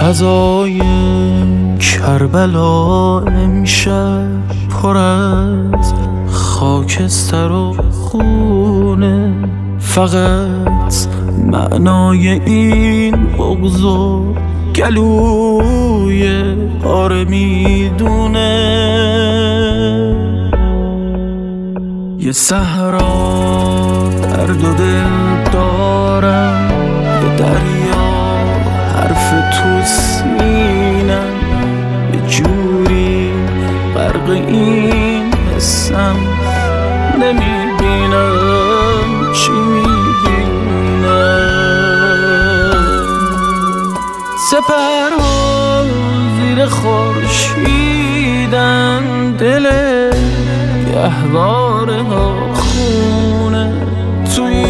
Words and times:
فضای 0.00 0.82
کربلا 1.78 3.18
امشب 3.20 4.26
پر 4.70 4.96
از 4.96 5.94
خاکستر 6.30 7.52
و 7.52 7.74
خونه. 7.90 9.34
فقط 9.78 10.94
معنای 11.52 12.28
این 12.28 13.16
بغض 13.26 13.84
و 13.84 14.34
گلوی 14.76 16.42
آره 16.84 17.24
می‌دونه. 17.24 18.50
یه 22.18 22.32
صحرا 22.32 23.00
درد 24.22 24.64
و 24.64 24.74
دل 24.74 25.50
دارم 25.52 26.70
یه 27.22 27.36
دریا 27.36 27.89
حرف 29.10 29.30
تو 29.50 29.82
سینم 29.84 31.34
یه 32.14 32.20
جوری 32.28 33.30
غرق 33.94 34.28
این 34.30 35.34
حسم 35.34 36.16
نمی‌بینم 37.20 39.08
چی 39.34 39.50
می‌بینم. 39.50 39.90
سپرها 44.50 45.84
زیر 46.36 46.66
خورشیدن 46.66 47.72
دل 49.38 49.66
گهواره 50.92 52.02
ها 52.02 52.52
خونه 52.54 53.72
توی 54.36 54.69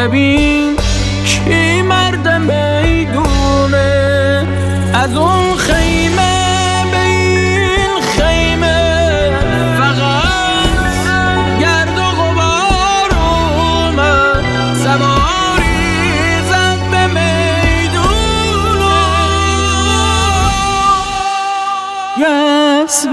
ببین 0.00 0.76
کی 1.24 1.82
مرد 1.82 2.28
می‌دونه 2.28 3.88
از 4.94 5.16
اون 5.16 5.56
خیمه 5.56 6.84
به 6.90 7.00
این 7.00 8.00
خیمه 8.16 9.30
فقط 9.78 10.70
گرد 11.60 11.98
و 11.98 12.02
غبار 12.02 13.10
اومد. 13.14 14.44
سواری 14.74 16.42
زد 16.50 16.80
به 16.90 17.06
میدون 17.06 18.78
یه 22.18 22.28
اسب 22.84 23.12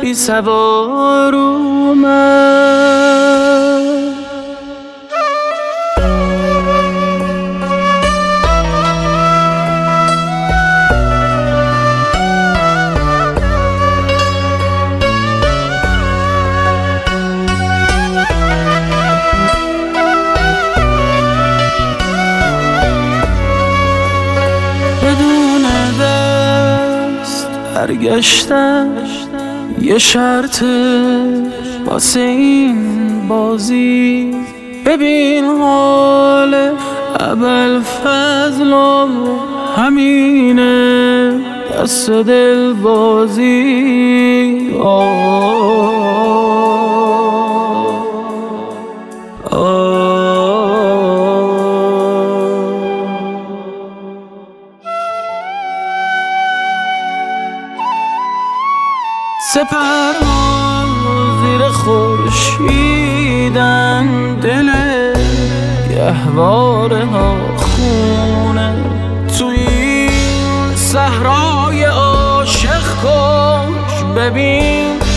بی 0.00 0.14
سوار 0.14 1.34
اومد. 1.34 2.49
برگشتن 27.80 28.88
یه 29.80 29.98
شرط 29.98 30.64
واسه 31.86 32.20
این 32.20 33.28
بازی. 33.28 34.30
ببین 34.86 35.44
حال 35.44 36.54
ابل 37.20 37.80
فضل 37.80 38.72
همینه 39.76 41.32
دست 41.74 42.10
دل 42.10 42.72
بازی 42.72 43.50
آه. 44.82 46.20
سپرها 59.54 60.84
زیر 61.42 61.62
خورشیدن 61.68 62.84
دل 64.34 64.70
گهواره 65.90 67.04
ها 67.04 67.36
خونه 67.56 68.74
توی 69.38 70.10
صحرای 70.74 71.84
عاشق 71.84 72.82
کش. 73.02 74.02
ببین 74.16 75.09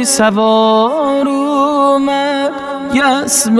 بی 0.00 0.06
سوار 0.06 1.28
اومد 1.28 2.52
اسم 3.04 3.56